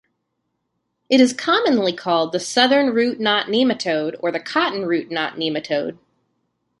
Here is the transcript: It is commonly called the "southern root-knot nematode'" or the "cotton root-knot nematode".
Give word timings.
It 1.09 1.21
is 1.21 1.31
commonly 1.31 1.93
called 1.93 2.31
the 2.31 2.39
"southern 2.39 2.89
root-knot 2.91 3.45
nematode'" 3.45 4.15
or 4.19 4.31
the 4.31 4.39
"cotton 4.39 4.87
root-knot 4.87 5.35
nematode". 5.35 5.99